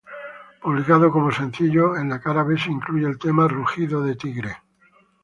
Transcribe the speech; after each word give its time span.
Publicado 0.63 1.11
como 1.11 1.29
sencillo, 1.31 1.95
en 1.95 2.09
la 2.09 2.19
cara 2.19 2.41
B 2.41 2.57
se 2.57 2.71
incluyó 2.71 3.07
el 3.07 3.19
tema 3.19 3.47
"Rugido 3.47 4.01
de 4.01 4.15
tigre". 4.15 4.57